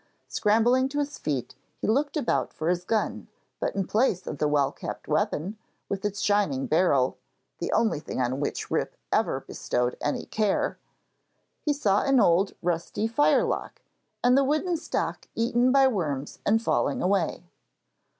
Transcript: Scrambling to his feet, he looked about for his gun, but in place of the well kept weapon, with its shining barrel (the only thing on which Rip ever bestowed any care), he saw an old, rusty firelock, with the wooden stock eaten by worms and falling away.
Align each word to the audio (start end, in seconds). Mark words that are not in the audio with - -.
Scrambling 0.27 0.89
to 0.89 0.97
his 0.97 1.19
feet, 1.19 1.53
he 1.79 1.87
looked 1.87 2.17
about 2.17 2.51
for 2.51 2.69
his 2.69 2.83
gun, 2.85 3.27
but 3.59 3.75
in 3.75 3.85
place 3.85 4.25
of 4.25 4.39
the 4.39 4.47
well 4.47 4.71
kept 4.71 5.07
weapon, 5.07 5.59
with 5.89 6.03
its 6.03 6.21
shining 6.21 6.65
barrel 6.65 7.19
(the 7.59 7.71
only 7.71 7.99
thing 7.99 8.19
on 8.19 8.39
which 8.39 8.71
Rip 8.71 8.97
ever 9.11 9.41
bestowed 9.41 9.95
any 10.01 10.25
care), 10.25 10.79
he 11.61 11.71
saw 11.71 12.01
an 12.01 12.19
old, 12.19 12.53
rusty 12.63 13.07
firelock, 13.07 13.83
with 14.23 14.33
the 14.35 14.43
wooden 14.43 14.75
stock 14.75 15.27
eaten 15.35 15.71
by 15.71 15.87
worms 15.87 16.39
and 16.47 16.63
falling 16.63 17.03
away. 17.03 17.43